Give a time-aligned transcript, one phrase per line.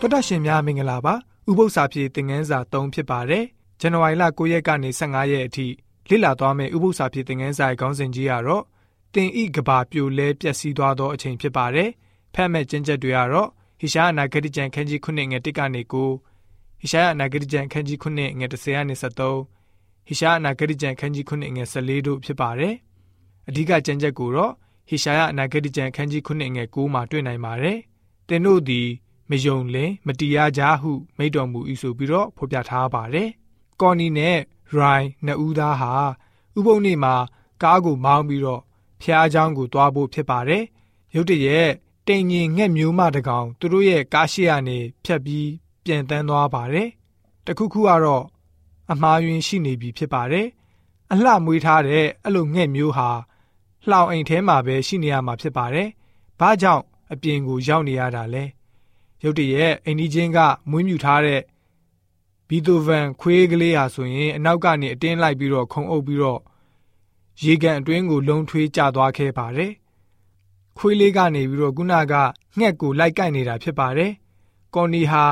[0.00, 1.14] တော်တာရှင်များမင်္ဂလာပါ
[1.48, 3.44] ဥပု္ပ္ပစာပြေသင်ငန်းစာ3ဖြစ်ပါတယ်
[3.80, 5.66] ဇန်နဝါရီလ9ရက်ကနေ15ရက်အထိ
[6.08, 8.64] လေ့လာသွားမယ့်ဥပု္ပ္ပစာပြေသင်ငန်းစာရဲ့ခေါင်းစဉ်ကြီးကတော့
[9.14, 11.90] တင်ဤကဘာပြိုလဲပျက်စီးသွားသောအချိန်ဖြစ်ပါတယ်
[12.34, 13.48] ဖတ်မဲ့ကျင့်ချက်တွေကတော့
[13.80, 15.94] ဟိရှားအနာဂတိကျမ်းခန်းကြီး9ငယ်1ကနေ9
[16.80, 22.74] ဟိရှားအနာဂတိကျမ်းခန်းကြီး9ငယ်10ကနေ73ဟိရှားအနာဂတိကျမ်းခန်းကြီး9ငယ်14တို့ဖြစ်ပါတယ်
[23.48, 24.52] အဓိကကျမ်းချက်ကိုတော့
[24.88, 27.78] ဟိရှားအနာဂတိကျမ်းခန်းကြီး9ငယ်9မှာတွေ့နိုင်ပါတယ်
[28.28, 28.88] တင်တို့သည်
[29.30, 33.28] မယုံလင်မတရားကြဟု မိတ်တော်မူ၏ဆိုပြီးတော့ဖော်ပြထားပါတယ်။
[33.80, 34.38] ကော်နီနဲ့
[34.74, 35.92] ရိုင်းနှစ်ဦးသားဟာ
[36.58, 37.14] ဥပုံနေ့မှာ
[37.62, 38.62] ကားကိုမောင်းပြီးတော့
[39.02, 40.64] ဖျားချောင်းကိုသွားဖို့ဖြစ်ပါတယ်။
[41.14, 41.70] ရုတ်တရက်
[42.06, 45.48] တိမ်ငင်ငှက်မျိုးမတကောင်သူတို့ရဲ့ကားရှိရနေဖြတ်ပြီး
[45.84, 46.88] ပြန်တန်းသွားပါတယ်။
[47.46, 48.24] တခုခုကတော့
[48.90, 50.46] အမားယွင်းရှိနေပြီဖြစ်ပါတယ်။
[51.12, 53.10] အလှမွေးထားတဲ့အဲ့လိုငှက်မျိုးဟာ
[53.88, 55.88] လှောင်အိမ်ထဲမှာပဲရှိနေရမှာဖြစ်ပါတယ်။
[56.40, 58.44] ဘာကြောင့်အပြင်ကိုရောက်နေရတာလဲ။
[59.24, 60.38] ရုတ်တရက်အိမ်ဒီချင်းက
[60.70, 61.40] မွေးမြူထားတဲ့
[62.48, 66.40] ဘီတိုဗန်ခွေးကလေးဟာဆိုရင်အနောက်ကနေအတင်းလိုက်ပြီးတော့ခုံအုပ်ပြီးတော့
[67.44, 69.72] ရေကန်အတွင်းကိုလုံထွေးကျသွားခဲ့ပါတယ်။
[70.78, 72.14] ခွေးလေးကနေပြီးတော့ခုနက
[72.58, 74.12] ငှက်ကိုလိုက်ကိုက်နေတာဖြစ်ပါတယ်။
[74.74, 75.24] ကော်နီဟာ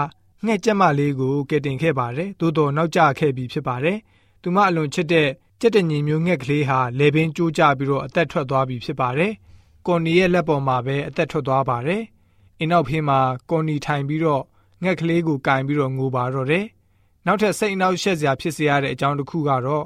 [0.44, 3.98] ငှက်ကြက်မလေးကိုကယ်တင်ခဲ့ပါတယ်။သို့တော်နောက်ကျခဲ့ပြီးဖြစ်ပါတယ်။
[4.42, 5.28] သူမအလွန်ချစ်တဲ့
[5.60, 9.32] ကြက်တညင်မျိုးငှက်ကလေးဟာလေပင်ကျိုးကျပြီးတော့အသက်ထွက်သွားပြီဖြစ်ပါတယ်။
[9.86, 12.02] ကော်နီရဲ့လက်ပေါ်မှာပဲအသက်ထွက်သွားပါတယ်။
[12.58, 13.18] အင်းနောက်ဖေးမှာ
[13.50, 14.42] ကော်နီထိုင်ပြီးတော့
[14.82, 16.64] ငှက်ကလေးကိုကင်ပြီးတော့ငိုပါတော့တယ်။
[17.26, 19.84] နောက်ထပ်စိတ်အနှောက်ယှက်စရာဖြစ်စေရတဲ့အကြောင်းတစ်ခုကတော့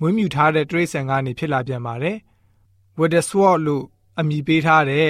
[0.00, 2.16] မွေးမြူထားတဲ့တရိษံကနေဖြစ်လာပြန်ပါတယ်။
[2.98, 3.84] Weather Sword လို့
[4.18, 5.08] အမည်ပေးထားတဲ့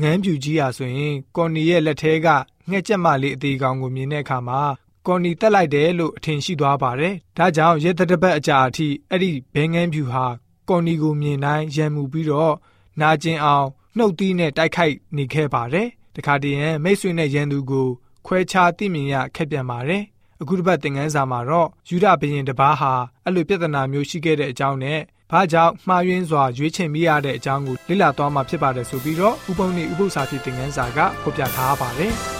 [0.00, 2.28] ငန်းပြူကြီးဟာဆိုရင်ကော်နီရဲ့လက်ထဲက
[2.70, 4.60] ငှက်ကြက်မလေးအသေးကောင်ကိုမြင်တဲ့အခါမှာ
[5.06, 10.24] ကော်နီတက်လိုက်တယ်လို့အထင်ရှိသွားပါတယ်။ဒါကြောင့်ရဲတတပတ်အကြာအထိအဲ့ဒီဘဲငန်းဖြူဟာ
[10.68, 12.54] ကော်နီကိုမြင်တိုင်းရံမှုပြီးတော့
[13.00, 13.66] နာကျင်အောင်
[13.96, 15.88] နှုတ်သီးနဲ့တိုက်ခိုက်နေခဲ့ပါတယ်
[16.18, 17.88] တခါတည်းရန်မိတ်ဆွေနဲ့ရန်သူကို
[18.26, 20.02] ခွဲခြားသိမြင်ရခက်ပြန်ပါတယ်
[20.42, 22.92] အခုတစ်ပတ်သင်ခန်းစာမှာတော့ယူဒဘရင်တပားဟာ
[23.24, 32.37] အဲ့လိုပြဿနာမျိုးရှိခဲ့တဲ့အကြောင်းနဲ့ဘာကြောင့်မှားယွင်းစွာရွေးချယ်မိရတဲ့အကြောင်းကိုလေ့လာသွားမှာဖြစ်ပါတယ်ဆိုပြီးတော့ဥပုံနေဥပု္ပ္ပစာဖြစ်သင်ခန်းစာကဖော်ပြထားပါတယ်